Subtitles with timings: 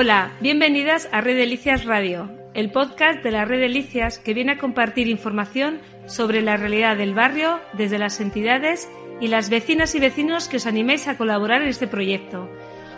[0.00, 4.58] Hola, bienvenidas a Red Delicias Radio, el podcast de la Red Delicias que viene a
[4.58, 8.88] compartir información sobre la realidad del barrio desde las entidades
[9.20, 12.48] y las vecinas y vecinos que os animéis a colaborar en este proyecto.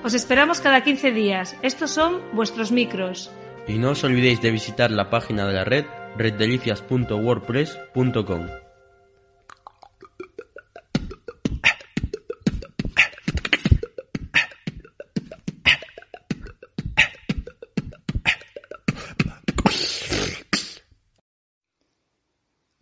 [0.05, 1.57] Os esperamos cada 15 días.
[1.63, 3.33] Estos son vuestros micros.
[3.67, 5.87] Y no os olvidéis de visitar la página de la red
[6.19, 8.70] reddelicias.wordpress.com.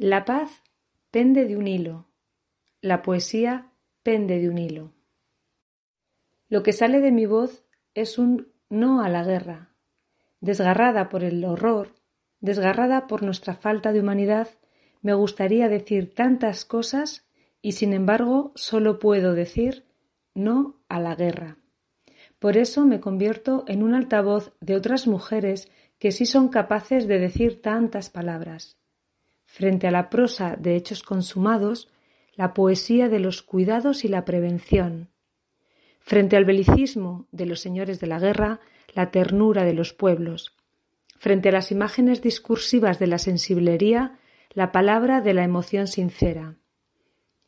[0.00, 0.62] La paz
[1.10, 2.06] pende de un hilo,
[2.80, 3.72] la poesía
[4.04, 4.92] pende de un hilo.
[6.48, 9.74] Lo que sale de mi voz es un no a la guerra.
[10.40, 11.96] Desgarrada por el horror,
[12.38, 14.46] desgarrada por nuestra falta de humanidad,
[15.02, 17.26] me gustaría decir tantas cosas
[17.60, 19.84] y sin embargo solo puedo decir
[20.32, 21.56] no a la guerra.
[22.38, 27.18] Por eso me convierto en un altavoz de otras mujeres que sí son capaces de
[27.18, 28.77] decir tantas palabras
[29.48, 31.88] frente a la prosa de hechos consumados,
[32.36, 35.08] la poesía de los cuidados y la prevención.
[36.00, 38.60] Frente al belicismo de los señores de la guerra,
[38.92, 40.54] la ternura de los pueblos.
[41.18, 44.18] Frente a las imágenes discursivas de la sensiblería,
[44.50, 46.56] la palabra de la emoción sincera.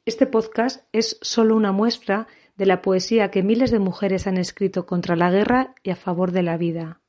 [0.07, 4.87] Este podcast es solo una muestra de la poesía que miles de mujeres han escrito
[4.87, 7.03] contra la guerra y a favor de la vida.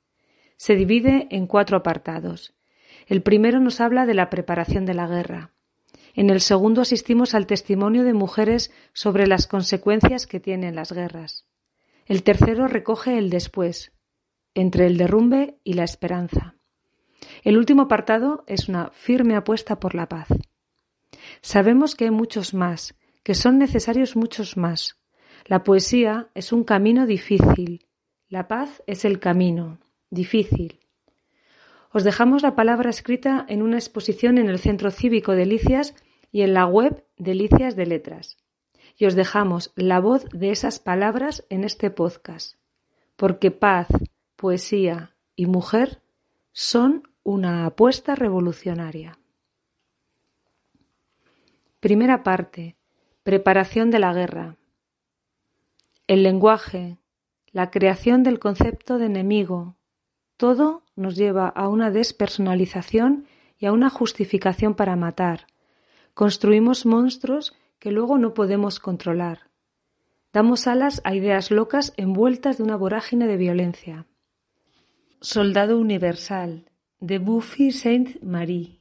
[0.58, 2.54] Se divide en cuatro apartados.
[3.12, 5.52] El primero nos habla de la preparación de la guerra.
[6.14, 11.46] En el segundo asistimos al testimonio de mujeres sobre las consecuencias que tienen las guerras.
[12.06, 13.92] El tercero recoge el después,
[14.54, 16.56] entre el derrumbe y la esperanza.
[17.44, 20.30] El último apartado es una firme apuesta por la paz.
[21.42, 25.02] Sabemos que hay muchos más, que son necesarios muchos más.
[25.44, 27.88] La poesía es un camino difícil.
[28.30, 30.81] La paz es el camino, difícil,
[31.94, 35.94] os dejamos la palabra escrita en una exposición en el Centro Cívico de Licias
[36.32, 38.38] y en la web de Licias de Letras.
[38.98, 42.56] Y os dejamos la voz de esas palabras en este podcast,
[43.16, 43.88] porque paz,
[44.36, 46.02] poesía y mujer
[46.54, 49.20] son una apuesta revolucionaria.
[51.80, 52.78] Primera parte.
[53.24, 54.58] Preparación de la guerra.
[56.08, 56.98] El lenguaje,
[57.52, 59.78] la creación del concepto de enemigo,
[60.42, 63.28] todo nos lleva a una despersonalización
[63.60, 65.46] y a una justificación para matar.
[66.16, 69.52] Construimos monstruos que luego no podemos controlar.
[70.34, 74.08] Damos alas a ideas locas envueltas de una vorágine de violencia.
[75.20, 78.80] Soldado Universal, de Buffy Saint-Marie.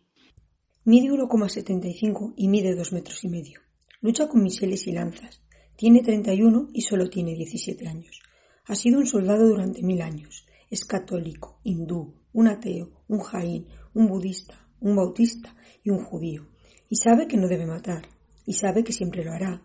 [0.85, 3.61] Mide 1,75 y mide dos metros y medio.
[4.01, 5.43] Lucha con misiles y lanzas.
[5.77, 8.23] Tiene 31 y solo tiene 17 años.
[8.65, 14.07] Ha sido un soldado durante mil años es católico, hindú, un ateo, un jaín, un
[14.07, 16.47] budista, un bautista y un judío.
[16.89, 18.09] Y sabe que no debe matar.
[18.47, 19.63] Y sabe que siempre lo hará.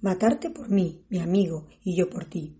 [0.00, 2.56] Matarte por mí, mi amigo, y yo por ti.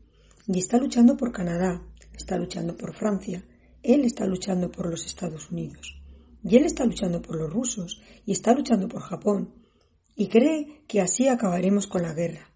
[0.47, 1.82] Y está luchando por Canadá,
[2.15, 3.44] está luchando por Francia,
[3.82, 6.00] él está luchando por los Estados Unidos.
[6.44, 9.54] Y él está luchando por los rusos, y está luchando por Japón.
[10.15, 12.53] Y cree que así acabaremos con la guerra.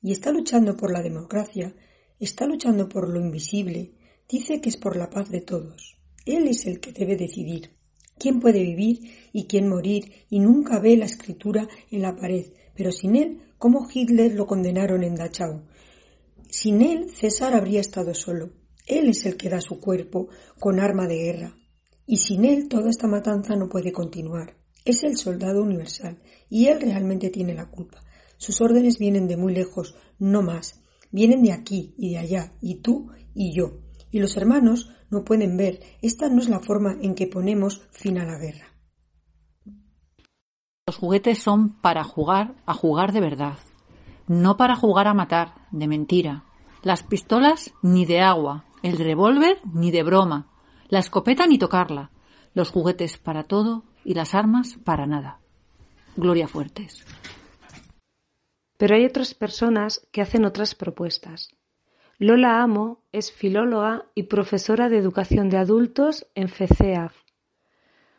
[0.00, 1.74] Y está luchando por la democracia,
[2.18, 3.94] está luchando por lo invisible,
[4.28, 5.96] Dice que es por la paz de todos.
[6.24, 7.70] Él es el que debe decidir
[8.22, 9.00] quién puede vivir
[9.32, 12.46] y quién morir y nunca ve la escritura en la pared.
[12.74, 15.62] Pero sin él, ¿cómo Hitler lo condenaron en Dachau?
[16.48, 18.50] Sin él, César habría estado solo.
[18.86, 20.28] Él es el que da su cuerpo
[20.60, 21.56] con arma de guerra.
[22.06, 24.56] Y sin él toda esta matanza no puede continuar.
[24.84, 26.18] Es el soldado universal
[26.48, 28.04] y él realmente tiene la culpa.
[28.36, 30.80] Sus órdenes vienen de muy lejos, no más.
[31.10, 33.81] Vienen de aquí y de allá, y tú y yo
[34.12, 35.80] y los hermanos no pueden ver.
[36.02, 38.66] Esta no es la forma en que ponemos fin a la guerra.
[40.86, 43.58] Los juguetes son para jugar a jugar de verdad,
[44.28, 46.44] no para jugar a matar, de mentira.
[46.82, 50.50] Las pistolas ni de agua, el revólver ni de broma,
[50.88, 52.10] la escopeta ni tocarla,
[52.52, 55.40] los juguetes para todo y las armas para nada.
[56.16, 57.04] Gloria Fuertes.
[58.76, 61.50] Pero hay otras personas que hacen otras propuestas.
[62.22, 67.12] Lola Amo es filóloga y profesora de educación de adultos en FECEAF.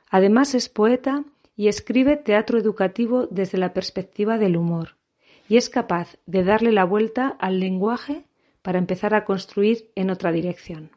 [0.10, 1.24] Además es poeta
[1.56, 4.98] y escribe teatro educativo desde la perspectiva del humor,
[5.48, 8.26] y es capaz de darle la vuelta al lenguaje
[8.62, 10.92] para empezar a construir en otra dirección.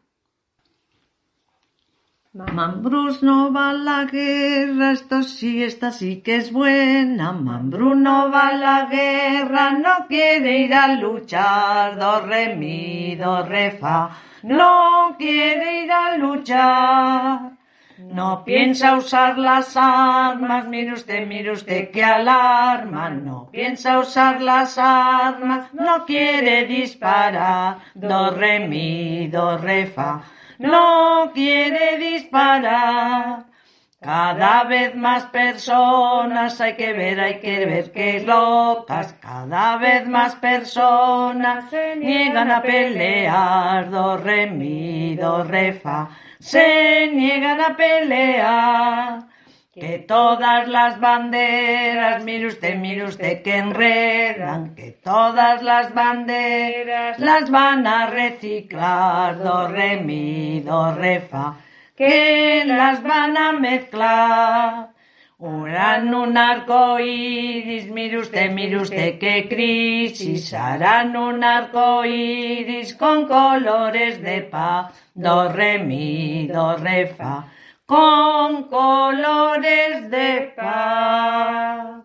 [2.37, 7.33] Mambrus no va a la guerra, esto sí, esta sí que es buena.
[7.33, 11.97] Mambrus no va a la guerra, no quiere ir a luchar.
[11.99, 14.11] Do, re, mi, do, re, fa.
[14.43, 17.53] No quiere ir a luchar.
[17.97, 23.09] No piensa usar las armas, mire usted, mire usted qué alarma.
[23.09, 27.79] No piensa usar las armas, no quiere disparar.
[27.94, 30.23] Do, re, mi, do, re, fa
[30.58, 33.47] no quiere disparar.
[34.00, 39.14] Cada vez más personas hay que ver, hay que ver que locas.
[39.14, 43.91] Cada vez más personas se niegan a pelear.
[43.91, 46.11] Do, re, mi, do, re, fa.
[46.38, 49.36] Se niegan a pelear.
[49.78, 57.50] Que todas las banderas, mire usted, mire usted que enredan, que todas las banderas las
[57.50, 61.58] van a reciclar, do, re, mi, do, re, fa,
[61.94, 64.88] que las van a mezclar.
[65.38, 73.26] Harán un arco iris, mire usted, mire usted qué crisis, harán un arco iris con
[73.26, 77.44] colores de paz, do, re, mi, do, re, fa
[77.87, 82.05] con colores de paz.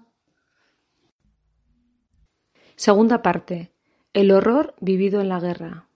[2.75, 3.71] Segunda parte.
[4.13, 5.87] El horror vivido en la guerra.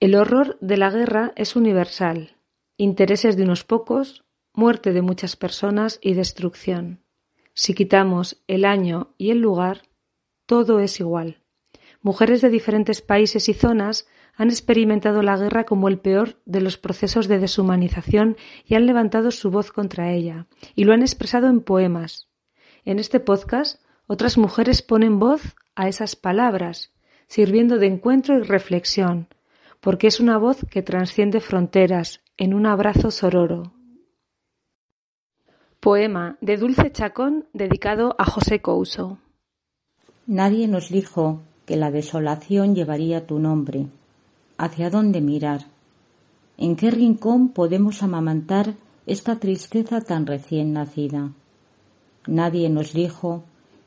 [0.00, 2.36] El horror de la guerra es universal.
[2.76, 7.02] Intereses de unos pocos, muerte de muchas personas y destrucción.
[7.54, 9.82] Si quitamos el año y el lugar,
[10.44, 11.42] todo es igual.
[12.02, 14.06] Mujeres de diferentes países y zonas
[14.36, 18.36] han experimentado la guerra como el peor de los procesos de deshumanización
[18.66, 22.28] y han levantado su voz contra ella, y lo han expresado en poemas.
[22.84, 26.92] En este podcast, otras mujeres ponen voz a esas palabras,
[27.26, 29.28] sirviendo de encuentro y reflexión,
[29.80, 33.72] porque es una voz que trasciende fronteras en un abrazo sororo.
[35.80, 39.18] Poema de Dulce Chacón dedicado a José Couso.
[40.26, 43.86] Nadie nos dijo que la desolación llevaría tu nombre,
[44.58, 45.66] hacia dónde mirar,
[46.58, 48.74] en qué rincón podemos amamantar
[49.06, 51.30] esta tristeza tan recién nacida.
[52.26, 53.44] Nadie nos dijo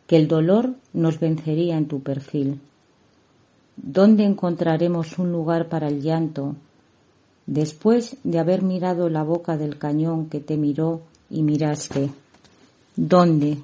[0.07, 2.59] que el dolor nos vencería en tu perfil.
[3.75, 6.55] ¿Dónde encontraremos un lugar para el llanto
[7.45, 12.09] después de haber mirado la boca del cañón que te miró y miraste?
[12.95, 13.59] ¿Dónde?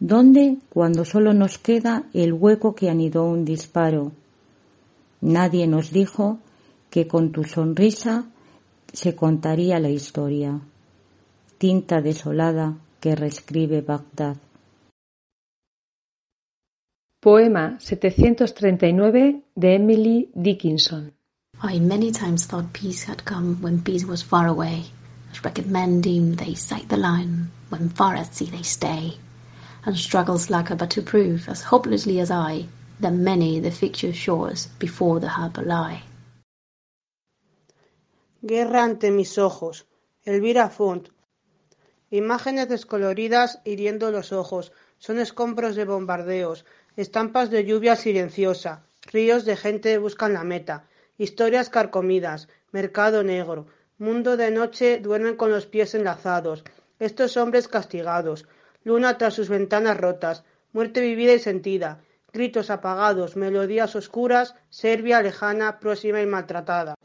[0.00, 4.12] ¿Dónde cuando solo nos queda el hueco que anidó un disparo?
[5.24, 6.40] Nadie nos dijo
[6.90, 8.26] que con tu sonrisa
[8.92, 10.60] se contaría la historia.
[11.56, 14.36] Tinta desolada que reescribe Bagdad.
[17.20, 21.14] Poema 739 de Emily Dickinson.
[21.62, 24.84] I many times thought peace had come when peace was far away.
[25.32, 29.16] As record men deem they sight the line when far at sea they stay.
[29.86, 32.66] And struggles lacquer but to prove, as hopelessly as I,
[33.00, 33.70] than many the
[34.12, 36.02] shores before the lie.
[38.42, 39.86] Guerra ante mis ojos.
[40.24, 41.08] Elvira Font.
[42.10, 44.72] Imágenes descoloridas hiriendo los ojos.
[44.98, 46.64] Son escombros de bombardeos.
[46.96, 48.84] Estampas de lluvia silenciosa.
[49.12, 50.86] Ríos de gente buscan la meta.
[51.18, 52.48] Historias carcomidas.
[52.70, 53.66] Mercado negro.
[53.98, 56.64] Mundo de noche duermen con los pies enlazados.
[56.98, 58.46] Estos hombres castigados.
[58.84, 60.44] Luna tras sus ventanas rotas.
[60.72, 62.03] Muerte vivida y sentida
[62.34, 66.96] gritos apagados, melodías oscuras, Serbia lejana, próxima y maltratada.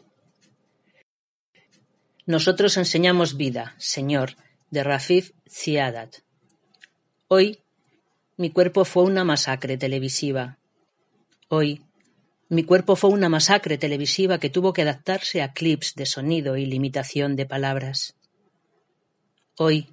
[2.25, 4.35] Nosotros enseñamos vida, Señor,
[4.71, 6.17] de Rafif Ziadat.
[7.27, 7.61] Hoy
[8.37, 10.57] mi cuerpo fue una masacre televisiva.
[11.47, 11.83] Hoy
[12.49, 16.65] mi cuerpo fue una masacre televisiva que tuvo que adaptarse a clips de sonido y
[16.65, 18.15] limitación de palabras.
[19.57, 19.89] Hoy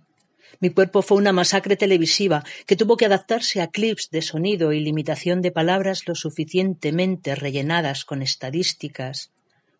[0.60, 4.80] mi cuerpo fue una masacre televisiva que tuvo que adaptarse a clips de sonido y
[4.80, 9.30] limitación de palabras lo suficientemente rellenadas con estadísticas,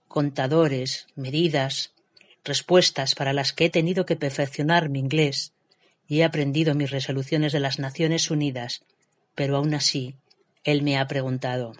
[0.09, 1.93] contadores, medidas,
[2.45, 5.53] respuestas para las que he tenido que perfeccionar mi inglés
[6.09, 8.83] y he aprendido mis resoluciones de las Naciones Unidas,
[9.35, 10.15] pero aún así
[10.65, 11.73] él me ha preguntado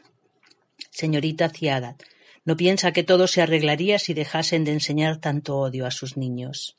[0.91, 1.97] Señorita Ciada,
[2.45, 6.77] ¿no piensa que todo se arreglaría si dejasen de enseñar tanto odio a sus niños?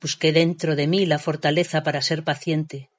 [0.00, 2.90] Busqué dentro de mí la fortaleza para ser paciente,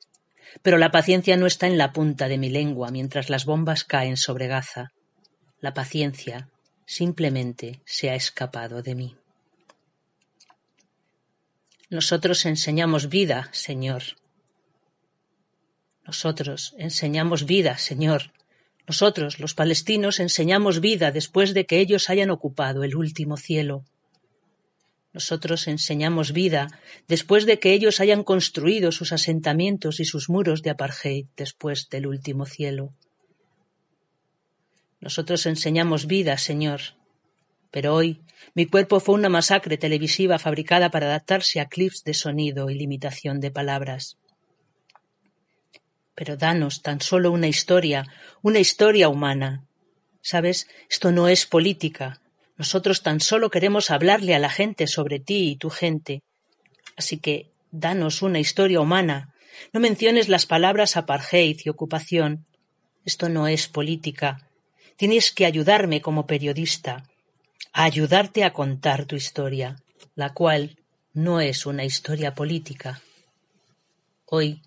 [0.62, 4.18] pero la paciencia no está en la punta de mi lengua mientras las bombas caen
[4.18, 4.92] sobre Gaza.
[5.60, 6.50] La paciencia
[6.86, 9.16] simplemente se ha escapado de mí.
[11.90, 14.04] Nosotros enseñamos vida, Señor.
[16.06, 18.32] Nosotros enseñamos vida, Señor.
[18.88, 23.84] Nosotros, los palestinos, enseñamos vida después de que ellos hayan ocupado el último cielo.
[25.14, 26.68] Nosotros enseñamos vida
[27.08, 32.08] después de que ellos hayan construido sus asentamientos y sus muros de apartheid después del
[32.08, 32.94] último cielo.
[35.00, 36.82] Nosotros enseñamos vida, Señor,
[37.72, 38.22] pero hoy
[38.54, 43.40] mi cuerpo fue una masacre televisiva fabricada para adaptarse a clips de sonido y limitación
[43.40, 44.18] de palabras.
[46.16, 48.06] Pero danos tan solo una historia,
[48.42, 49.66] una historia humana.
[50.22, 52.20] Sabes, esto no es política.
[52.58, 56.24] Nosotros tan solo queremos hablarle a la gente sobre ti y tu gente.
[56.96, 59.34] Así que danos una historia humana.
[59.74, 62.46] No menciones las palabras apartheid y ocupación.
[63.06, 64.50] Esto no es política.
[64.96, 67.04] Tienes que ayudarme como periodista
[67.74, 69.76] a ayudarte a contar tu historia,
[70.16, 70.78] la cual
[71.14, 73.02] no es una historia política.
[74.26, 74.62] Hoy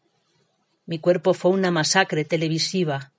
[0.86, 3.12] mi cuerpo fue una masacre televisiva.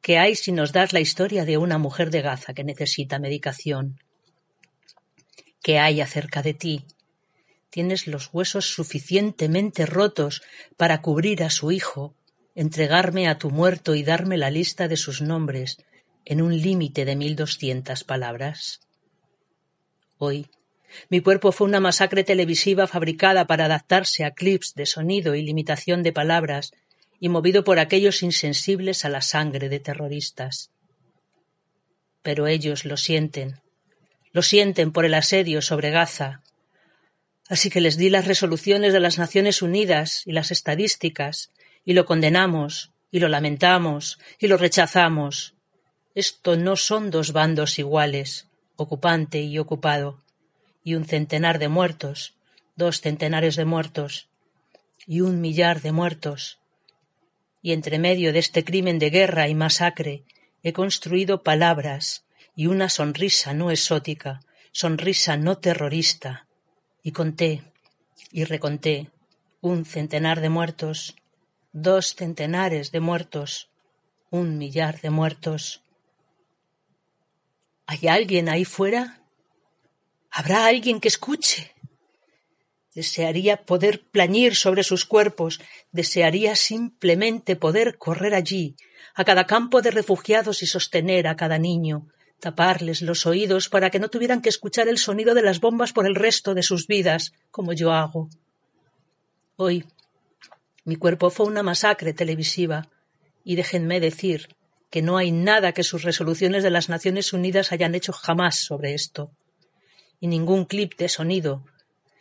[0.00, 4.00] ¿Qué hay si nos das la historia de una mujer de Gaza que necesita medicación?
[5.62, 6.84] ¿Qué hay acerca de ti?
[7.70, 10.42] Tienes los huesos suficientemente rotos
[10.76, 12.14] para cubrir a su hijo,
[12.54, 15.78] entregarme a tu muerto y darme la lista de sus nombres
[16.24, 18.80] en un límite de mil doscientas palabras
[20.18, 20.46] hoy.
[21.08, 26.02] Mi cuerpo fue una masacre televisiva fabricada para adaptarse a clips de sonido y limitación
[26.02, 26.72] de palabras
[27.20, 30.70] y movido por aquellos insensibles a la sangre de terroristas.
[32.22, 33.60] Pero ellos lo sienten,
[34.32, 36.42] lo sienten por el asedio sobre Gaza.
[37.48, 41.50] Así que les di las resoluciones de las Naciones Unidas y las estadísticas,
[41.84, 45.54] y lo condenamos, y lo lamentamos, y lo rechazamos.
[46.14, 48.48] Esto no son dos bandos iguales
[48.78, 50.22] ocupante y ocupado,
[50.84, 52.36] y un centenar de muertos,
[52.76, 54.28] dos centenares de muertos,
[55.04, 56.60] y un millar de muertos.
[57.60, 60.24] Y entre medio de este crimen de guerra y masacre
[60.62, 62.24] he construido palabras
[62.54, 64.40] y una sonrisa no exótica,
[64.72, 66.46] sonrisa no terrorista,
[67.02, 67.62] y conté
[68.32, 69.10] y reconté
[69.60, 71.16] un centenar de muertos,
[71.72, 73.70] dos centenares de muertos,
[74.30, 75.82] un millar de muertos,
[77.90, 79.22] ¿Hay alguien ahí fuera?
[80.30, 81.74] ¿Habrá alguien que escuche?
[82.98, 85.60] Desearía poder plañir sobre sus cuerpos,
[85.92, 88.74] desearía simplemente poder correr allí,
[89.14, 92.08] a cada campo de refugiados y sostener a cada niño,
[92.40, 96.06] taparles los oídos para que no tuvieran que escuchar el sonido de las bombas por
[96.08, 98.30] el resto de sus vidas, como yo hago.
[99.54, 99.84] Hoy
[100.84, 102.88] mi cuerpo fue una masacre televisiva,
[103.44, 104.48] y déjenme decir
[104.90, 108.94] que no hay nada que sus resoluciones de las Naciones Unidas hayan hecho jamás sobre
[108.94, 109.30] esto.
[110.18, 111.62] Y ningún clip de sonido,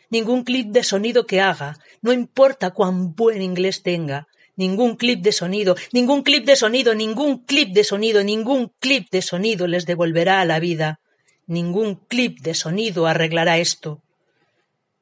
[0.09, 5.31] ningún clip de sonido que haga, no importa cuán buen inglés tenga, ningún clip de
[5.31, 10.41] sonido, ningún clip de sonido, ningún clip de sonido, ningún clip de sonido les devolverá
[10.41, 10.99] a la vida,
[11.45, 14.01] ningún clip de sonido arreglará esto.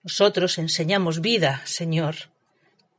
[0.04, 2.16] Nosotros enseñamos vida, Señor.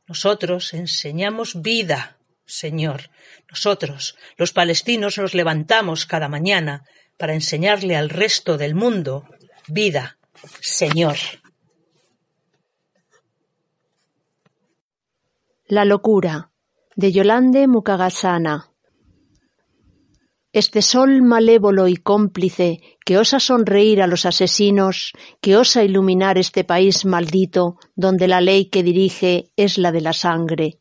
[0.07, 2.17] Nosotros enseñamos vida.
[2.45, 3.09] Señor,
[3.49, 6.85] nosotros, los palestinos, nos levantamos cada mañana
[7.17, 9.25] para enseñarle al resto del mundo
[9.67, 10.17] vida,
[10.61, 11.17] Señor.
[15.69, 16.51] La locura,
[16.95, 18.71] de Yolande Mukagasana.
[20.53, 26.63] Este sol malévolo y cómplice que osa sonreír a los asesinos, que osa iluminar este
[26.63, 30.79] país maldito donde la ley que dirige es la de la sangre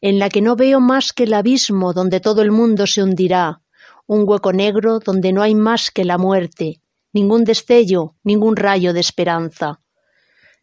[0.00, 3.62] en la que no veo más que el abismo donde todo el mundo se hundirá,
[4.06, 6.80] un hueco negro donde no hay más que la muerte,
[7.12, 9.80] ningún destello, ningún rayo de esperanza.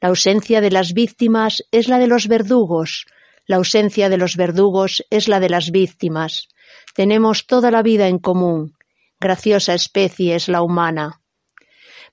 [0.01, 3.05] La ausencia de las víctimas es la de los verdugos,
[3.47, 6.47] la ausencia de los verdugos es la de las víctimas.
[6.93, 8.73] Tenemos toda la vida en común.
[9.19, 11.21] Graciosa especie es la humana.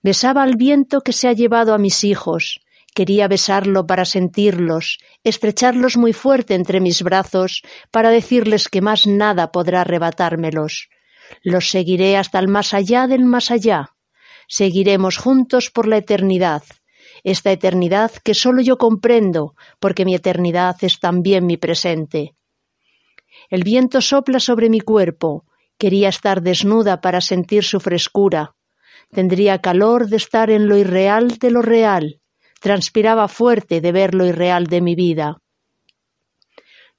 [0.02, 2.60] Besaba al viento que se ha llevado a mis hijos,
[2.94, 9.50] Quería besarlo para sentirlos, estrecharlos muy fuerte entre mis brazos, para decirles que más nada
[9.50, 10.90] podrá arrebatármelos.
[11.42, 13.92] Los seguiré hasta el más allá del más allá.
[14.46, 16.62] Seguiremos juntos por la eternidad,
[17.24, 22.34] esta eternidad que sólo yo comprendo, porque mi eternidad es también mi presente.
[23.48, 25.44] El viento sopla sobre mi cuerpo,
[25.78, 28.54] quería estar desnuda para sentir su frescura.
[29.10, 32.20] Tendría calor de estar en lo irreal de lo real,
[32.60, 35.38] transpiraba fuerte de ver lo irreal de mi vida.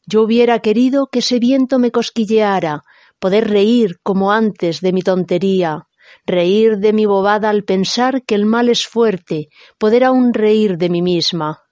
[0.05, 2.83] Yo hubiera querido que ese viento me cosquilleara,
[3.19, 5.87] poder reír como antes de mi tontería,
[6.25, 10.89] reír de mi bobada al pensar que el mal es fuerte, poder aún reír de
[10.89, 11.63] mí misma,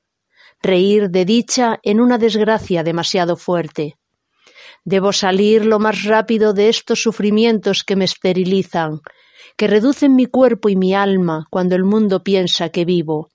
[0.61, 3.97] reír de dicha en una desgracia demasiado fuerte.
[4.83, 9.01] Debo salir lo más rápido de estos sufrimientos que me esterilizan,
[9.57, 13.29] que reducen mi cuerpo y mi alma cuando el mundo piensa que vivo.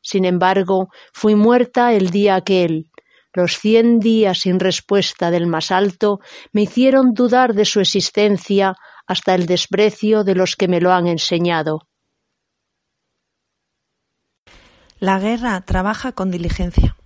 [0.00, 2.90] Sin embargo, fui muerta el día aquel.
[3.32, 6.20] Los cien días sin respuesta del más alto
[6.52, 8.74] me hicieron dudar de su existencia
[9.06, 11.88] hasta el desprecio de los que me lo han enseñado.
[14.98, 16.96] La guerra trabaja con diligencia.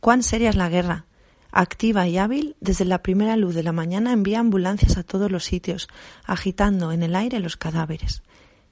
[0.00, 1.06] ¿Cuán seria es la guerra?
[1.52, 5.44] Activa y hábil, desde la primera luz de la mañana envía ambulancias a todos los
[5.44, 5.88] sitios,
[6.24, 8.22] agitando en el aire los cadáveres.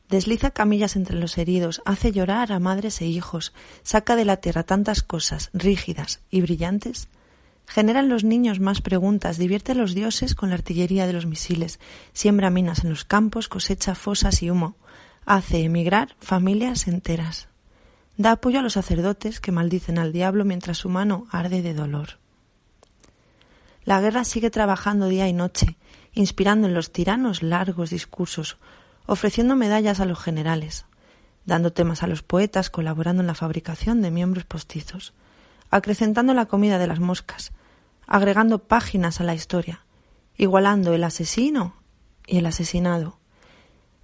[0.08, 4.62] Desliza camillas entre los heridos, hace llorar a madres e hijos, saca de la tierra
[4.62, 7.08] tantas cosas rígidas y brillantes.
[7.69, 11.27] Genera en los niños más preguntas, divierte a los dioses con la artillería de los
[11.27, 11.79] misiles,
[12.15, 14.77] siembra minas en los campos, cosecha fosas y humo,
[15.27, 17.49] hace emigrar familias enteras.
[18.17, 22.19] Da apoyo a los sacerdotes que maldicen al diablo mientras su mano arde de dolor.
[23.85, 25.77] La guerra sigue trabajando día y noche,
[26.15, 28.57] inspirando en los tiranos largos discursos,
[29.05, 30.87] ofreciendo medallas a los generales,
[31.45, 35.13] dando temas a los poetas, colaborando en la fabricación de miembros postizos,
[35.71, 37.53] acrecentando la comida de las moscas,
[38.09, 39.85] agregando páginas a la historia,
[40.37, 41.75] igualando el asesino
[42.27, 43.19] y el asesinado,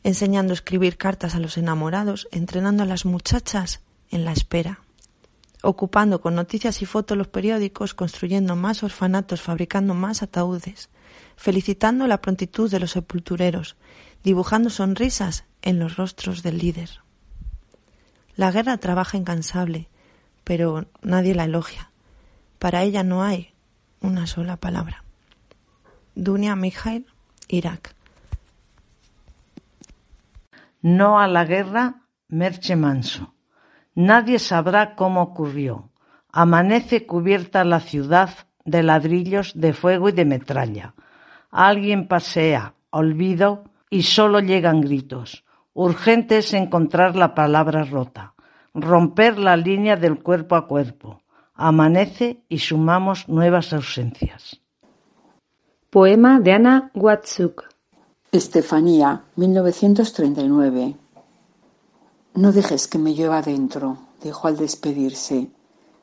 [0.03, 3.81] enseñando a escribir cartas a los enamorados, entrenando a las muchachas
[4.11, 4.81] en la espera,
[5.63, 10.91] ocupando con noticias y fotos los periódicos, construyendo más orfanatos, fabricando más ataúdes,
[11.37, 13.77] felicitando la prontitud de los sepultureros,
[14.23, 16.91] dibujando sonrisas en los rostros del líder.
[18.37, 19.89] La guerra trabaja incansable,
[20.45, 21.91] pero nadie la elogia.
[22.59, 23.54] Para ella no hay
[24.05, 25.03] una sola palabra.
[26.15, 27.07] Dunia Mikhail,
[27.49, 27.95] Irak.
[30.83, 33.35] No a la guerra, Merche Manso.
[33.95, 35.91] Nadie sabrá cómo ocurrió.
[36.31, 38.31] Amanece cubierta la ciudad
[38.65, 40.95] de ladrillos de fuego y de metralla.
[41.51, 45.45] Alguien pasea, olvido, y solo llegan gritos.
[45.73, 48.35] Urgente es encontrar la palabra rota,
[48.75, 51.24] romper la línea del cuerpo a cuerpo.
[51.57, 54.61] Amanece y sumamos nuevas ausencias.
[55.89, 57.69] Poema de Ana Watzuk.
[58.33, 60.97] Estefanía, 1939.
[62.35, 65.49] No dejes que me lleve adentro, dijo al despedirse.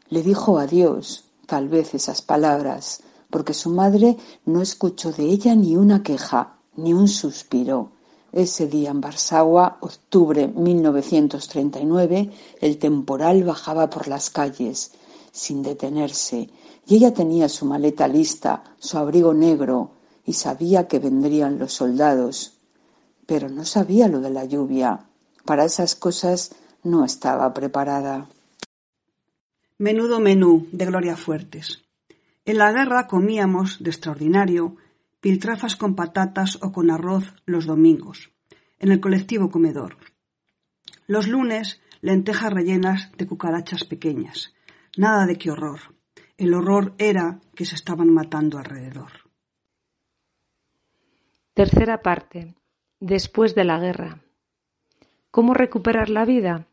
[0.08, 5.75] Le dijo adiós, tal vez esas palabras, porque su madre no escuchó de ella ni
[5.75, 7.91] una queja, ni un suspiro.
[8.32, 14.93] Ese día en Barsagua, octubre 1939, el temporal bajaba por las calles,
[15.32, 16.50] sin detenerse,
[16.86, 19.91] y ella tenía su maleta lista, su abrigo negro,
[20.26, 22.58] y sabía que vendrían los soldados.
[23.26, 25.08] Pero no sabía lo de la lluvia.
[25.46, 28.28] Para esas cosas no estaba preparada.
[29.78, 31.82] Menudo menú de Gloria Fuertes.
[32.46, 34.76] En la guerra comíamos, de extraordinario,
[35.22, 38.32] piltrafas con patatas o con arroz los domingos,
[38.80, 39.98] en el colectivo comedor.
[41.08, 44.54] Los lunes, lentejas rellenas de cucarachas pequeñas.
[44.97, 45.80] Nada de qué horror.
[46.38, 49.12] El horror era que se estaban matando alrededor.
[51.54, 52.56] Tercera parte.
[52.99, 54.19] Después de la guerra.
[55.32, 56.67] ¿Cómo recuperar la vida?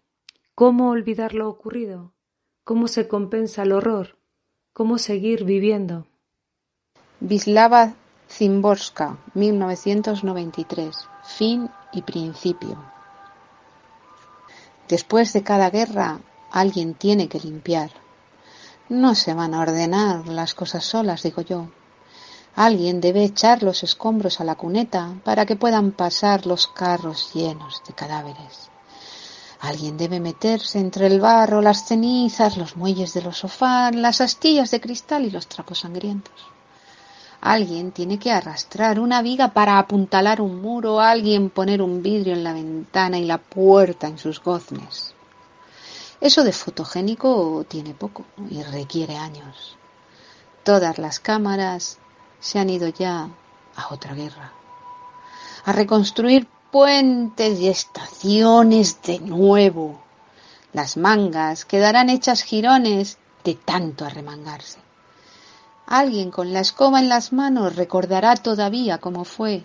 [0.54, 2.12] ¿Cómo olvidar lo ocurrido?
[2.64, 4.18] ¿Cómo se compensa el horror?
[4.72, 6.06] ¿Cómo seguir viviendo?
[7.20, 7.94] Vislava
[8.28, 11.08] Zimborska, 1993.
[11.24, 12.78] Fin y principio.
[14.88, 17.90] Después de cada guerra, alguien tiene que limpiar.
[18.88, 21.68] No se van a ordenar las cosas solas, digo yo.
[22.56, 27.82] Alguien debe echar los escombros a la cuneta para que puedan pasar los carros llenos
[27.86, 28.70] de cadáveres.
[29.60, 34.70] Alguien debe meterse entre el barro, las cenizas, los muelles de los sofás, las astillas
[34.70, 36.46] de cristal y los trapos sangrientos.
[37.42, 42.42] Alguien tiene que arrastrar una viga para apuntalar un muro, alguien poner un vidrio en
[42.42, 45.14] la ventana y la puerta en sus goznes.
[46.20, 49.76] Eso de fotogénico tiene poco y requiere años.
[50.64, 51.98] Todas las cámaras
[52.40, 53.28] se han ido ya
[53.76, 54.52] a otra guerra,
[55.64, 60.02] a reconstruir puentes y estaciones de nuevo.
[60.72, 64.80] Las mangas quedarán hechas jirones de tanto arremangarse.
[65.86, 69.64] Alguien con la escoba en las manos recordará todavía cómo fue.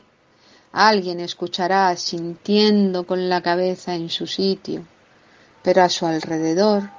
[0.71, 4.85] Alguien escuchará sintiendo con la cabeza en su sitio.
[5.63, 6.89] Pero a su alrededor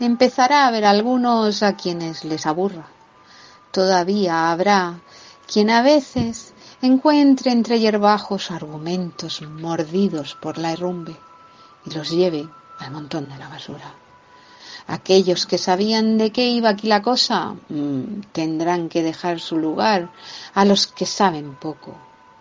[0.00, 2.86] empezará a haber algunos a quienes les aburra.
[3.70, 5.00] Todavía habrá
[5.46, 11.16] quien a veces encuentre entre hierbajos argumentos mordidos por la herrumbe
[11.84, 13.94] y los lleve al montón de la basura.
[14.86, 20.10] Aquellos que sabían de qué iba aquí la cosa mm, tendrán que dejar su lugar
[20.54, 21.94] a los que saben poco,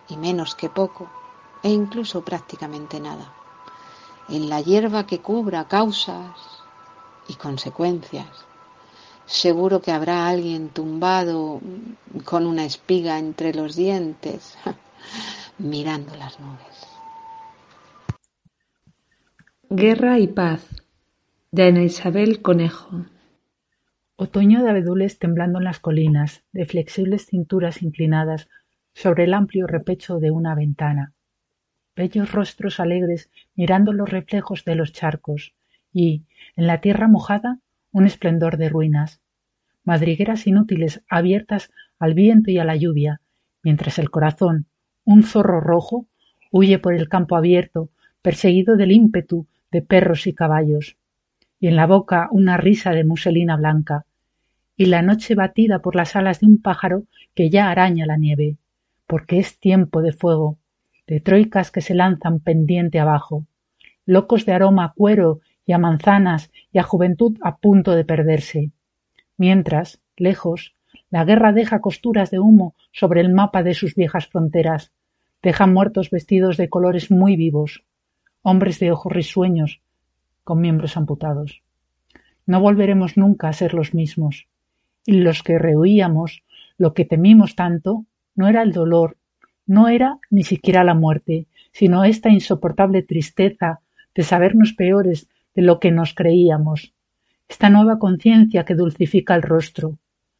[0.08, 1.10] y menos que poco,
[1.62, 3.34] e incluso prácticamente nada,
[4.32, 6.32] en la hierba que cubra causas
[7.28, 8.28] y consecuencias.
[9.26, 11.62] Seguro que habrá alguien tumbado
[12.26, 14.58] con una espiga entre los dientes,
[15.60, 16.88] mirando las nubes.
[19.70, 20.68] Guerra y paz
[21.52, 23.06] de Ana Isabel Conejo.
[24.15, 28.50] Otoño de abedules temblando en las colinas, de flexibles cinturas inclinadas
[28.94, 31.13] sobre el amplio repecho de una ventana.
[32.00, 35.54] Bellos rostros alegres mirando los reflejos de los charcos
[35.92, 36.24] y,
[36.56, 37.60] en la tierra mojada,
[37.92, 39.20] un esplendor de ruinas.
[39.84, 43.20] Madrigueras inútiles abiertas al viento y a la lluvia,
[43.64, 44.68] mientras el corazón,
[45.04, 46.06] un zorro rojo,
[46.54, 47.90] huye por el campo abierto,
[48.22, 50.96] perseguido del ímpetu de perros y caballos,
[51.60, 54.06] y en la boca una risa de muselina blanca,
[54.78, 57.04] y la noche batida por las alas de un pájaro
[57.36, 58.56] que ya araña la nieve,
[59.06, 60.59] porque es tiempo de fuego,
[61.10, 63.48] de troicas que se lanzan pendiente abajo,
[64.06, 68.72] locos de aroma a cuero y a manzanas y a juventud a punto de perderse.
[69.36, 70.76] Mientras, lejos,
[71.10, 74.91] la guerra deja costuras de humo sobre el mapa de sus viejas fronteras,
[75.41, 77.84] deja muertos vestidos de colores muy vivos,
[78.43, 79.82] hombres de ojos risueños,
[80.43, 81.63] con miembros amputados.
[82.45, 84.48] No volveremos nunca a ser los mismos.
[85.06, 86.43] Y los que rehuíamos,
[86.78, 89.17] lo que temimos tanto, no era el dolor,
[89.69, 93.82] no era ni siquiera la muerte, sino esta insoportable tristeza
[94.15, 96.95] de sabernos peores de lo que nos creíamos,
[97.47, 99.99] esta nueva conciencia que dulcifica el rostro,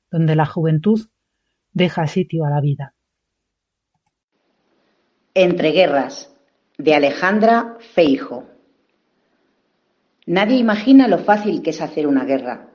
[0.10, 1.08] donde la juventud
[1.74, 2.96] deja sitio a la vida.
[5.36, 6.34] Entre guerras,
[6.80, 8.46] de Alejandra Feijo.
[10.26, 12.72] Nadie imagina lo fácil que es hacer una guerra.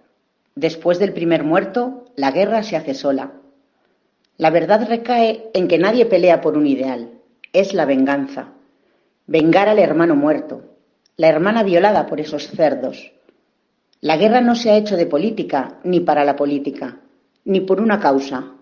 [0.55, 3.41] Después del primer muerto, la guerra se hace sola.
[4.37, 7.11] La verdad recae en que nadie pelea por un ideal.
[7.53, 8.53] Es la venganza.
[9.27, 10.63] Vengar al hermano muerto,
[11.17, 13.13] la hermana violada por esos cerdos.
[14.01, 17.01] La guerra no se ha hecho de política, ni para la política,
[17.45, 18.53] ni por una causa.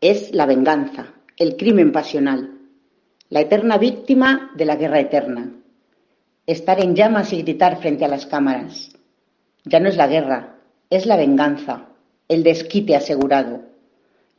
[0.00, 2.58] Es la venganza, el crimen pasional
[3.32, 5.50] la eterna víctima de la guerra eterna.
[6.46, 8.90] Estar en llamas y gritar frente a las cámaras.
[9.64, 10.58] Ya no es la guerra,
[10.90, 11.88] es la venganza,
[12.28, 13.62] el desquite asegurado.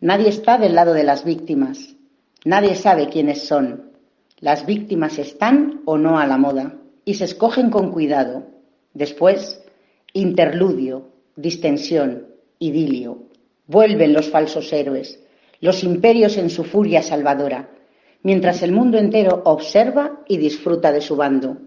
[0.03, 1.95] Nadie está del lado de las víctimas.
[2.43, 3.93] Nadie sabe quiénes son.
[4.39, 8.45] Las víctimas están o no a la moda y se escogen con cuidado.
[8.93, 9.63] Después,
[10.11, 12.27] interludio, distensión,
[12.59, 13.29] idilio.
[13.65, 15.23] Vuelven los falsos héroes,
[15.61, 17.69] los imperios en su furia salvadora
[18.23, 21.57] mientras el mundo entero observa y disfruta de su bando.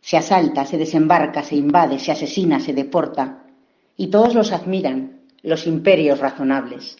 [0.00, 3.44] Se asalta, se desembarca, se invade, se asesina, se deporta,
[3.96, 6.96] y todos los admiran, los imperios razonables,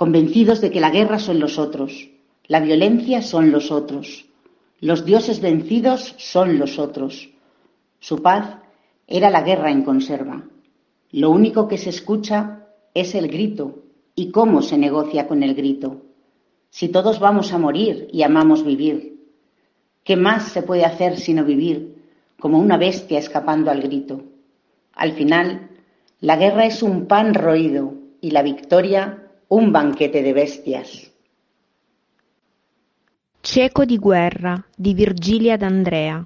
[0.00, 2.08] convencidos de que la guerra son los otros,
[2.46, 4.24] la violencia son los otros,
[4.80, 7.28] los dioses vencidos son los otros.
[7.98, 8.56] Su paz
[9.06, 10.42] era la guerra en conserva.
[11.10, 13.82] Lo único que se escucha es el grito
[14.14, 16.00] y cómo se negocia con el grito.
[16.70, 19.20] Si todos vamos a morir y amamos vivir,
[20.02, 22.06] ¿qué más se puede hacer sino vivir
[22.38, 24.22] como una bestia escapando al grito?
[24.94, 25.68] Al final,
[26.20, 29.19] la guerra es un pan roído y la victoria
[29.52, 31.12] un banquete de bestias.
[33.40, 36.24] Cieco di guerra di Virgilia d'Andrea.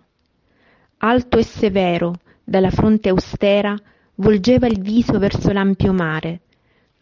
[0.99, 3.75] Alto e severo, dalla fronte austera,
[4.17, 6.43] volgeva il viso verso l'ampio mare,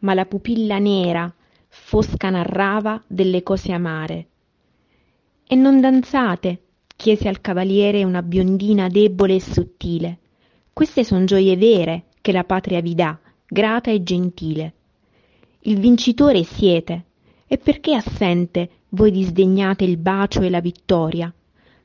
[0.01, 1.33] ma la pupilla nera,
[1.67, 4.27] fosca narrava delle cose amare
[5.49, 6.61] e non danzate
[6.95, 10.19] chiese al cavaliere una biondina debole e sottile
[10.73, 14.75] queste son gioie vere che la patria vi dà grata e gentile
[15.65, 17.05] il vincitore siete.
[17.47, 21.33] E perché assente voi disdegnate il bacio e la vittoria?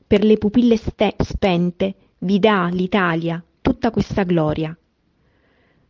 [0.06, 4.76] Per le pupille ste- spente vi dà l'Italia tutta questa gloria.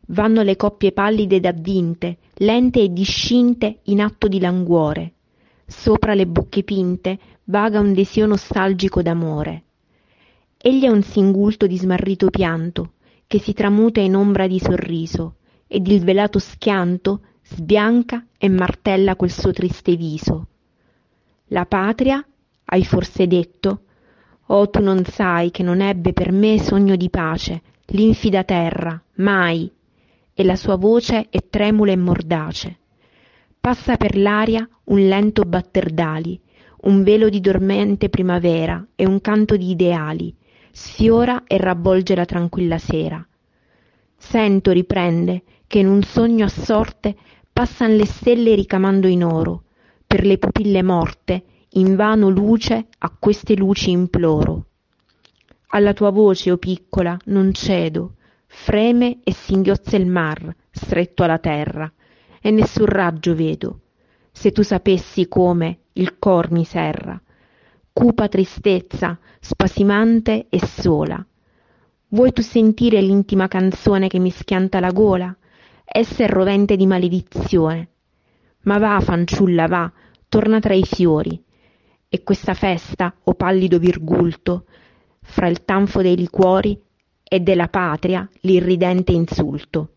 [0.08, 5.12] Vanno le coppie pallide ed avvinte lente e discinte in atto di languore.
[5.64, 9.62] Sopra le bocche pinte vaga un desio nostalgico d'amore.
[10.56, 12.94] Egli è un singulto di smarrito pianto
[13.26, 15.36] che si tramuta in ombra di sorriso
[15.68, 20.46] ed il velato schianto sbianca e martella quel suo triste viso.
[21.48, 22.24] La patria
[22.66, 23.82] hai forse detto?
[24.46, 29.70] Oh tu non sai che non ebbe per me sogno di pace l'infida terra mai
[30.34, 32.78] e la sua voce è tremula e mordace.
[33.58, 36.40] Passa per l'aria un lento batter d'ali
[36.80, 40.34] un velo di dormente primavera e un canto di ideali.
[40.70, 43.24] Sfiora e rabbolge la tranquilla sera.
[44.16, 47.16] Sento, riprende, che in un sogno a sorte
[47.58, 49.64] passan le stelle ricamando in oro.
[50.06, 54.66] Per le pupille morte, invano luce, a queste luci imploro.
[55.70, 58.14] Alla tua voce, o oh piccola, non cedo,
[58.46, 61.92] freme e singhiozza il mar, stretto alla terra,
[62.40, 63.80] e nessun raggio vedo.
[64.30, 67.20] Se tu sapessi come il cor mi serra,
[67.92, 71.26] cupa tristezza, spasimante e sola.
[72.10, 75.36] Vuoi tu sentire l'intima canzone che mi schianta la gola?
[75.90, 77.88] Essa è rovente di maledizione.
[78.62, 79.90] Ma va, fanciulla, va,
[80.28, 81.42] torna tra i fiori.
[82.10, 84.66] E questa festa, o pallido virgulto,
[85.22, 86.78] fra il tanfo dei liquori
[87.22, 89.92] e della patria l'irridente insulto.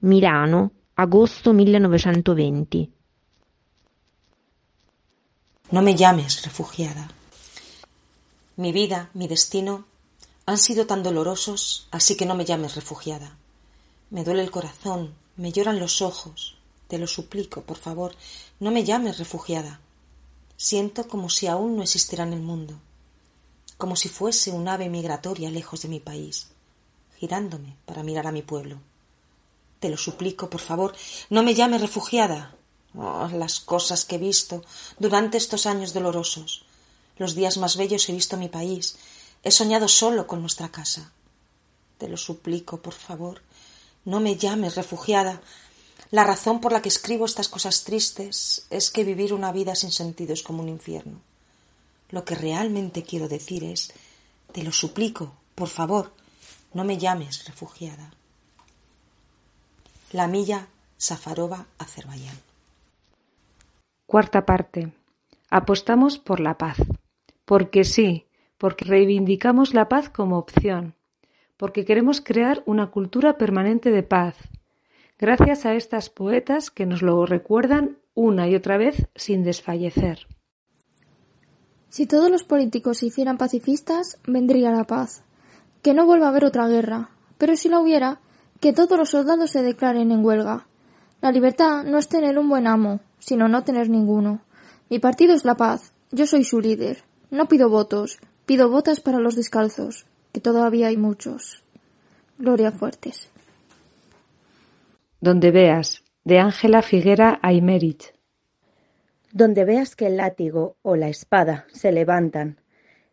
[0.00, 2.92] Milano, agosto 1920.
[5.68, 7.06] No me llames refugiada.
[8.54, 9.84] Mi vida, mi destino
[10.46, 13.39] han sido tan dolorosos, así que no me llames refugiada.
[14.10, 16.56] Me duele el corazón, me lloran los ojos.
[16.88, 18.14] Te lo suplico, por favor,
[18.58, 19.80] no me llames refugiada.
[20.56, 22.80] Siento como si aún no existiera en el mundo
[23.80, 26.48] como si fuese un ave migratoria lejos de mi país,
[27.18, 28.78] girándome para mirar a mi pueblo.
[29.80, 30.94] Te lo suplico, por favor,
[31.30, 32.54] no me llame refugiada.
[32.94, 34.62] Oh, las cosas que he visto
[34.98, 36.66] durante estos años dolorosos.
[37.16, 38.98] Los días más bellos he visto mi país.
[39.42, 41.12] He soñado solo con nuestra casa.
[41.96, 43.40] Te lo suplico, por favor,
[44.04, 45.40] no me llames refugiada.
[46.10, 49.92] La razón por la que escribo estas cosas tristes es que vivir una vida sin
[49.92, 51.20] sentido es como un infierno.
[52.10, 53.92] Lo que realmente quiero decir es,
[54.52, 56.12] te lo suplico, por favor,
[56.72, 58.12] no me llames refugiada.
[60.12, 62.36] La milla Safarova, Azerbaiyán.
[64.06, 64.92] Cuarta parte.
[65.50, 66.76] Apostamos por la paz.
[67.44, 68.26] Porque sí,
[68.58, 70.94] porque reivindicamos la paz como opción,
[71.60, 74.34] porque queremos crear una cultura permanente de paz,
[75.18, 80.26] gracias a estas poetas que nos lo recuerdan una y otra vez sin desfallecer.
[81.90, 85.22] Si todos los políticos se hicieran pacifistas, vendría la paz.
[85.82, 87.10] Que no vuelva a haber otra guerra.
[87.36, 88.20] Pero si la hubiera,
[88.60, 90.66] que todos los soldados se declaren en huelga.
[91.20, 94.40] La libertad no es tener un buen amo, sino no tener ninguno.
[94.88, 95.92] Mi partido es la paz.
[96.10, 97.04] Yo soy su líder.
[97.30, 101.62] No pido votos, pido botas para los descalzos, que todavía hay muchos.
[102.38, 103.30] Gloria Fuertes.
[105.20, 108.14] Donde veas, de Ángela Figuera Aymerich.
[109.32, 112.60] Donde veas que el látigo o la espada se levantan,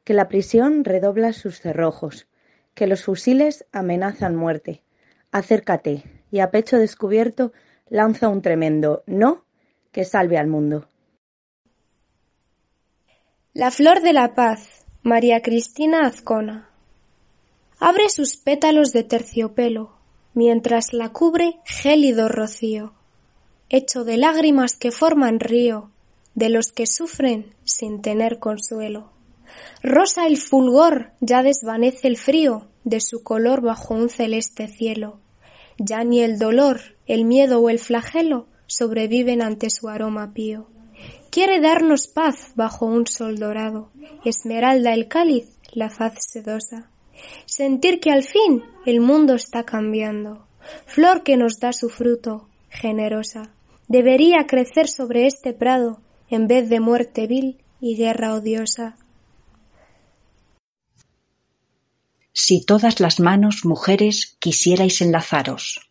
[0.04, 2.28] que la prisión redobla sus cerrojos,
[2.74, 4.84] que los fusiles amenazan muerte,
[5.32, 7.52] acércate y a pecho descubierto
[7.90, 9.46] lanza un tremendo no
[9.92, 10.88] que salve al mundo.
[13.54, 16.67] La flor de la paz, María Cristina Azcona.
[17.80, 19.92] Abre sus pétalos de terciopelo,
[20.34, 22.94] mientras la cubre gélido rocío,
[23.70, 25.92] hecho de lágrimas que forman río,
[26.34, 29.12] de los que sufren sin tener consuelo.
[29.84, 35.20] Rosa el fulgor, ya desvanece el frío de su color bajo un celeste cielo.
[35.78, 40.68] Ya ni el dolor, el miedo o el flagelo sobreviven ante su aroma pío.
[41.30, 43.92] Quiere darnos paz bajo un sol dorado,
[44.26, 46.90] esmeralda el cáliz, la faz sedosa.
[47.46, 50.48] Sentir que al fin el mundo está cambiando,
[50.86, 53.52] flor que nos da su fruto, generosa.
[53.88, 58.98] Debería crecer sobre este prado en vez de muerte vil y guerra odiosa.
[62.34, 65.90] Si todas las manos, mujeres, quisierais enlazaros.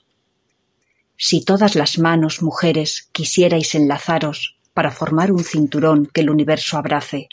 [1.17, 7.29] Si todas las manos, mujeres, quisierais enlazaros para formar un cinturón que el universo abrace.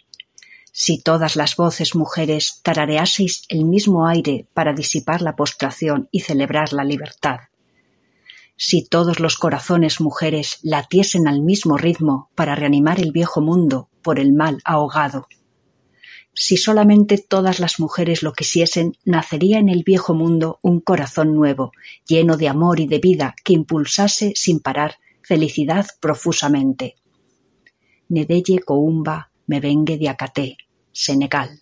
[0.73, 6.73] Si todas las voces, mujeres, tarareaseis el mismo aire para disipar la postración y celebrar
[6.73, 7.39] la libertad
[8.55, 14.19] si todos los corazones mujeres latiesen al mismo ritmo para reanimar el viejo mundo por
[14.19, 15.27] el mal ahogado.
[16.33, 21.71] Si solamente todas las mujeres lo quisiesen, nacería en el viejo mundo un corazón nuevo,
[22.07, 26.95] lleno de amor y de vida, que impulsase sin parar felicidad profusamente.
[28.09, 30.57] Nedeye Coumba vengue de Acaté,
[30.95, 31.59] Senegal.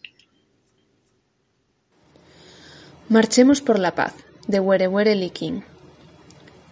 [3.08, 4.14] Marchemos por la paz,
[4.50, 5.64] de Were Liking.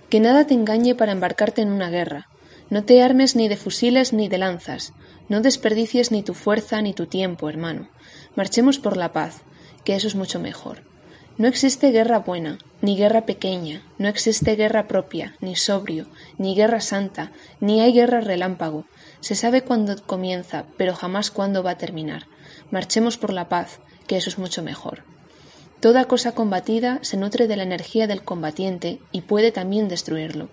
[0.10, 2.28] Que nada te engañe para embarcarte en una guerra.
[2.70, 4.92] No te armes ni de fusiles ni de lanzas.
[5.30, 7.88] No desperdicies ni tu fuerza ni tu tiempo, hermano.
[8.36, 9.38] Marchemos por la paz,
[9.86, 10.84] que eso es mucho mejor.
[11.38, 16.82] No existe guerra buena, ni guerra pequeña, no existe guerra propia, ni sobrio, ni guerra
[16.82, 18.84] santa, ni hay guerra relámpago.
[19.22, 22.26] Se sabe cuándo comienza, pero jamás cuándo va a terminar.
[22.72, 25.04] Marchemos por la paz, que eso es mucho mejor.
[25.80, 30.50] Toda cosa combatida se nutre de la energía del combatiente y puede también destruirlo.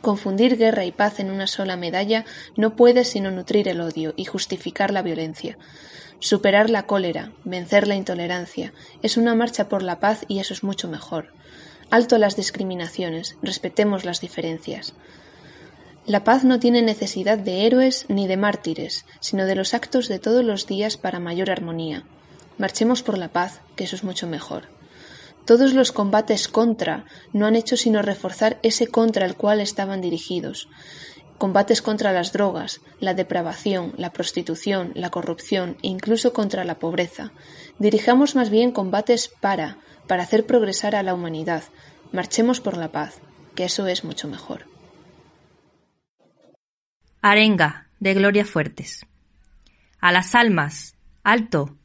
[0.00, 2.24] Confundir guerra y paz en una sola medalla
[2.56, 5.58] no puede sino nutrir el odio y justificar la violencia.
[6.20, 10.62] Superar la cólera, vencer la intolerancia, es una marcha por la paz y eso es
[10.62, 11.32] mucho mejor.
[11.90, 14.94] Alto las discriminaciones, respetemos las diferencias.
[16.06, 20.18] La paz no tiene necesidad de héroes ni de mártires, sino de los actos de
[20.18, 22.04] todos los días para mayor armonía.
[22.58, 24.64] Marchemos por la paz, que eso es mucho mejor.
[25.44, 30.68] Todos los combates contra no han hecho sino reforzar ese contra el cual estaban dirigidos.
[31.38, 37.32] Combates contra las drogas, la depravación, la prostitución, la corrupción e incluso contra la pobreza.
[37.78, 41.64] Dirijamos más bien combates para, para hacer progresar a la humanidad.
[42.12, 43.20] Marchemos por la paz,
[43.54, 44.69] que eso es mucho mejor.
[47.22, 49.04] Arenga, de Gloria Fuertes.
[50.00, 51.76] A las almas, alto.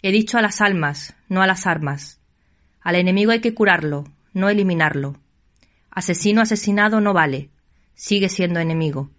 [0.00, 2.20] He dicho a las almas, no a las armas.
[2.82, 5.18] Al enemigo hay que curarlo, no eliminarlo.
[5.90, 7.50] Asesino asesinado no vale,
[7.94, 9.10] sigue siendo enemigo.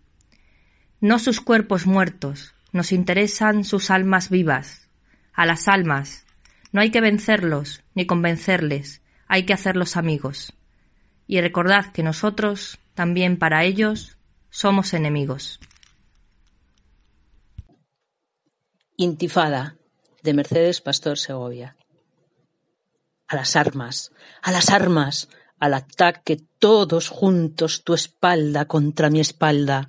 [1.01, 4.87] No sus cuerpos muertos, nos interesan sus almas vivas.
[5.33, 6.25] A las almas,
[6.71, 10.53] no hay que vencerlos ni convencerles, hay que hacerlos amigos.
[11.27, 14.16] Y recordad que nosotros, también para ellos,
[14.49, 15.59] somos enemigos.
[18.97, 19.77] Intifada,
[20.23, 21.77] de Mercedes Pastor Segovia
[23.27, 25.29] a las armas, a las armas,
[25.59, 29.87] al ataque todos juntos tu espalda contra mi espalda,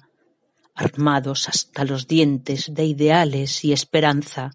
[0.74, 4.50] armados hasta los dientes de ideales y esperanza,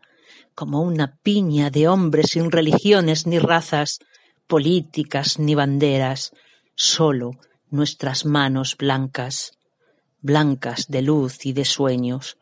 [0.55, 3.99] como una piña de hombres sin religiones ni razas,
[4.47, 6.31] políticas ni banderas,
[6.75, 7.31] solo
[7.69, 9.53] nuestras manos blancas,
[10.23, 12.37] blancas de luz y de sueños,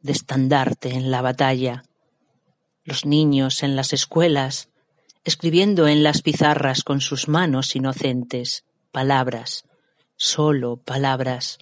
[0.00, 1.82] de estandarte en la batalla.
[2.84, 4.70] Los niños en las escuelas,
[5.24, 9.64] escribiendo en las pizarras con sus manos inocentes palabras,
[10.16, 11.58] solo palabras,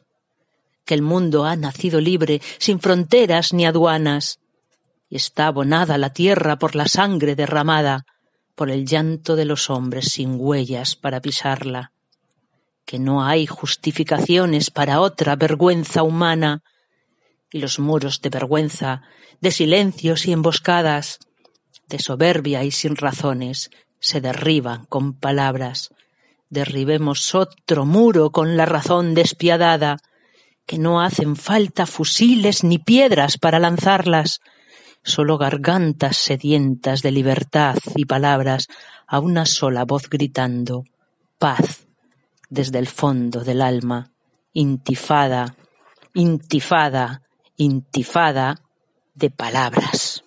[0.84, 4.40] que el mundo ha nacido libre, sin fronteras ni aduanas,
[5.08, 8.04] y está abonada la tierra por la sangre derramada,
[8.54, 11.92] por el llanto de los hombres sin huellas para pisarla,
[12.84, 16.62] que no hay justificaciones para otra vergüenza humana,
[17.50, 19.02] y los muros de vergüenza,
[19.40, 21.18] de silencios y emboscadas,
[21.88, 25.90] de soberbia y sin razones, se derriban con palabras.
[26.48, 29.98] Derribemos otro muro con la razón despiadada,
[30.66, 34.40] que no hacen falta fusiles ni piedras para lanzarlas,
[35.02, 38.68] solo gargantas sedientas de libertad y palabras
[39.06, 40.84] a una sola voz gritando
[41.38, 41.86] paz
[42.52, 44.12] desde el fondo del alma,
[44.52, 45.56] intifada,
[46.12, 47.22] intifada,
[47.56, 48.60] intifada
[49.14, 50.22] de palabras.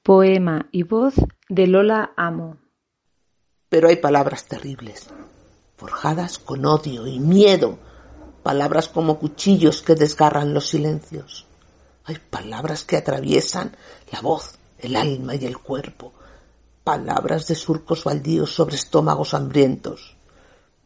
[0.00, 1.14] Poema y voz
[1.48, 2.58] de Lola Amo.
[3.68, 5.08] Pero hay palabras terribles,
[5.76, 7.80] forjadas con odio y miedo,
[8.44, 11.48] palabras como cuchillos que desgarran los silencios.
[12.04, 13.76] Hay palabras que atraviesan
[14.12, 16.12] la voz, el alma y el cuerpo,
[16.84, 20.16] palabras de surcos baldíos sobre estómagos hambrientos,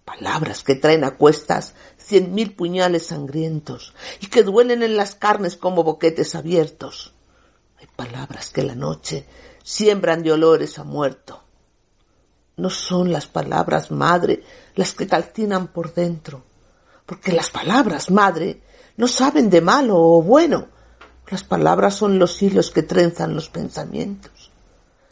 [0.05, 5.57] palabras que traen a cuestas cien mil puñales sangrientos y que duelen en las carnes
[5.57, 7.13] como boquetes abiertos
[7.79, 9.27] hay palabras que la noche
[9.63, 11.43] siembran de olores a muerto.
[12.57, 14.43] No son las palabras madre
[14.75, 16.43] las que calcinan por dentro,
[17.05, 18.63] porque las palabras madre
[18.97, 20.69] no saben de malo o bueno.
[21.29, 24.53] Las palabras son los hilos que trenzan los pensamientos.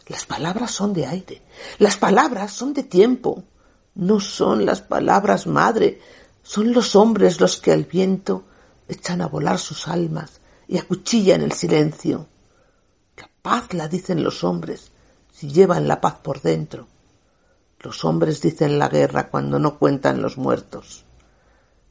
[0.06, 1.42] Las palabras son de aire,
[1.78, 3.44] las palabras son de tiempo.
[3.94, 6.00] No son las palabras madre,
[6.42, 8.44] son los hombres los que al viento
[8.88, 12.26] echan a volar sus almas y acuchillan el silencio.
[13.44, 14.90] Paz la dicen los hombres
[15.30, 16.88] si llevan la paz por dentro.
[17.78, 21.04] Los hombres dicen la guerra cuando no cuentan los muertos.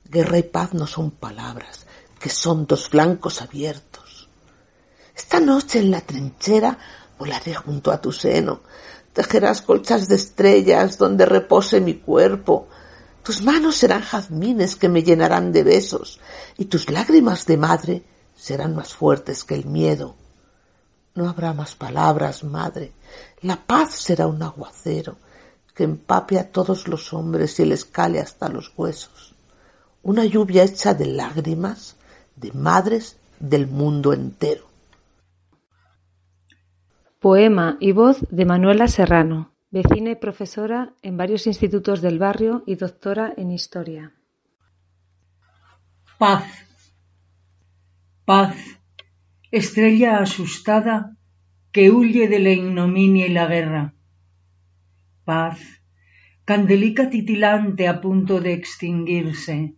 [0.04, 1.86] Guerra y paz no son palabras,
[2.20, 4.30] que son dos flancos abiertos.
[5.16, 6.80] Esta noche en la trinchera
[7.24, 8.60] volaré junto a tu seno,
[9.14, 12.68] tejerás colchas de estrellas donde repose mi cuerpo.
[13.24, 16.20] Tus manos serán jazmines que me llenarán de besos,
[16.58, 18.04] y tus lágrimas de madre
[18.36, 20.16] serán más fuertes que el miedo.
[21.16, 22.92] No habrá más palabras, madre.
[23.42, 25.16] La paz será un aguacero
[25.74, 29.34] que empape a todos los hombres y les cale hasta los huesos.
[30.02, 31.96] Una lluvia hecha de lágrimas
[32.36, 34.73] de madres del mundo entero.
[37.24, 42.76] Poema y voz de Manuela Serrano, vecina y profesora en varios institutos del barrio y
[42.76, 44.12] doctora en historia.
[46.18, 46.44] Paz.
[48.26, 48.58] Paz
[49.52, 51.16] estrella asustada
[51.72, 53.94] que huye de la ignominia y la guerra.
[55.24, 55.62] Paz,
[56.44, 59.76] candelica titilante a punto de extinguirse.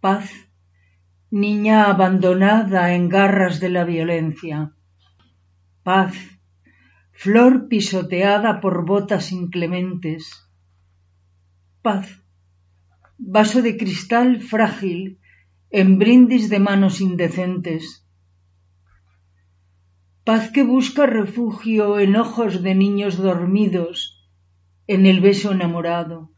[0.00, 0.30] Paz,
[1.30, 4.72] niña abandonada en garras de la violencia.
[5.86, 6.16] Paz,
[7.12, 10.50] flor pisoteada por botas inclementes.
[11.80, 12.06] Paz,
[13.18, 15.20] vaso de cristal frágil
[15.70, 18.04] en brindis de manos indecentes.
[20.24, 24.28] Paz que busca refugio en ojos de niños dormidos,
[24.88, 26.32] en el beso enamorado,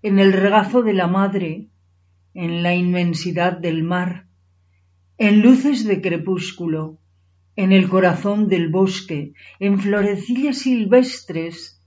[0.00, 1.68] en el regazo de la madre,
[2.32, 4.28] en la inmensidad del mar,
[5.18, 7.03] en luces de crepúsculo,
[7.56, 11.80] en el corazón del bosque, en florecillas silvestres,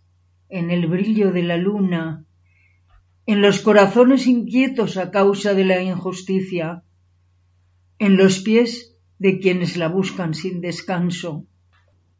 [0.49, 2.25] en el brillo de la luna,
[3.25, 6.83] en los corazones inquietos a causa de la injusticia,
[7.99, 11.45] en los pies de quienes la buscan sin descanso.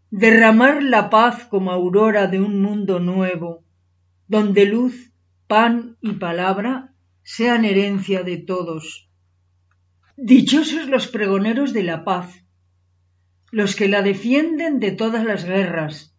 [0.09, 3.63] Derramar la paz como aurora de un mundo nuevo,
[4.27, 5.13] donde luz,
[5.47, 6.93] pan y palabra
[7.23, 9.09] sean herencia de todos.
[10.17, 12.46] Dichosos los pregoneros de la paz,
[13.51, 16.13] los que la defienden de todas las guerras,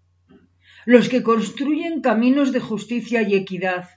[0.86, 3.90] los que construyen caminos de justicia y equidad.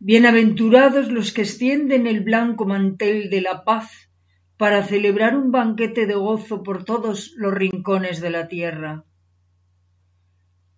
[0.00, 4.10] Bienaventurados los que extienden el blanco mantel de la paz
[4.56, 9.04] para celebrar un banquete de gozo por todos los rincones de la tierra.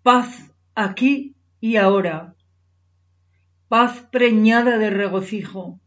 [0.03, 2.35] Paz aquí y ahora.
[3.69, 5.81] Paz preñada de regocijo.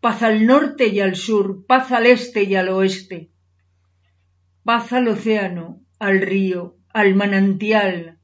[0.00, 3.30] Paz al norte y al sur, paz al este y al oeste
[4.66, 8.18] paz al océano, al río, al manantial,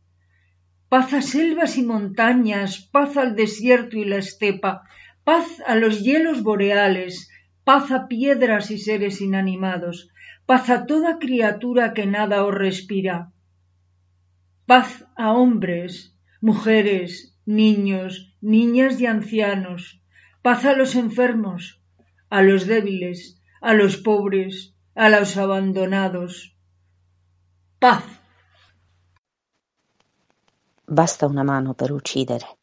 [0.88, 4.82] paz a selvas y montañas, paz al desierto y la estepa,
[5.22, 7.30] paz a los hielos boreales,
[7.62, 10.10] paz a piedras y seres inanimados,
[10.44, 13.30] paz a toda criatura que nada os respira,
[14.66, 20.02] paz a hombres, mujeres, niños, niñas y ancianos,
[20.42, 21.80] paz a los enfermos,
[22.30, 26.54] a los débiles, a los pobres, a los abandonados.
[27.78, 28.04] Paz.
[30.84, 32.58] Basta una mano per uccidere,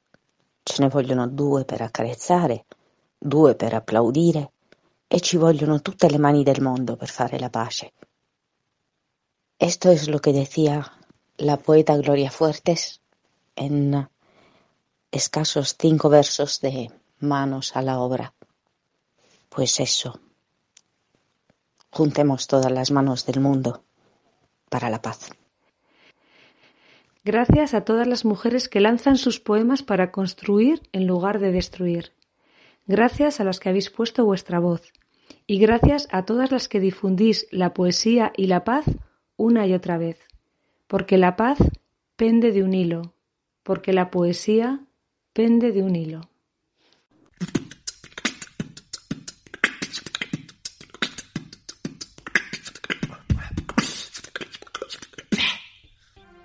[0.64, 2.66] ce ne vogliono due per accarezzare,
[3.18, 4.52] due per applaudire
[5.08, 7.94] e ci vogliono tutte le mani del mondo per fare la pace.
[9.58, 10.86] Esto es lo que decía
[11.38, 13.02] la poeta Gloria Fuertes
[13.56, 14.08] en
[15.12, 18.34] escasos cinco versos de Manos a la obra.
[19.50, 20.20] Pues eso,
[21.92, 23.84] Juntemos todas las manos del mundo
[24.70, 25.32] para la paz.
[27.26, 32.14] Gracias a todas las mujeres que lanzan sus poemas para construir en lugar de destruir.
[32.88, 34.94] Gracias a las que habéis puesto vuestra voz.
[35.46, 38.86] Y gracias a todas las que difundís la poesía y la paz
[39.36, 40.20] una y otra vez.
[40.88, 41.58] Porque la paz
[42.16, 43.14] pende de un hilo.
[43.64, 44.86] Porque la poesía
[45.34, 46.29] pende de un hilo.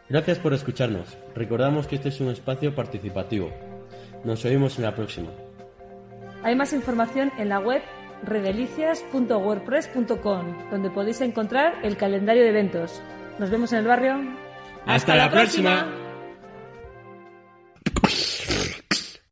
[0.08, 1.16] Gracias por escucharnos.
[1.34, 3.50] Recordamos que este es un espacio participativo.
[4.22, 5.30] Nos oímos en la próxima.
[6.42, 7.80] Hay más información en la web
[8.22, 13.02] redelicias.wordpress.com, donde podéis encontrar el calendario de eventos.
[13.38, 14.20] Nos vemos en el barrio.
[14.86, 16.03] Hasta, la próxima.